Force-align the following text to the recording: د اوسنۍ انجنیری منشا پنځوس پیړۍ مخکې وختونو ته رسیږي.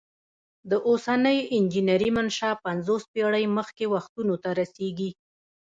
د 0.69 0.71
اوسنۍ 0.87 1.37
انجنیری 1.57 2.09
منشا 2.17 2.51
پنځوس 2.65 3.03
پیړۍ 3.13 3.45
مخکې 3.57 3.83
وختونو 3.93 4.35
ته 4.43 4.49
رسیږي. 4.59 5.11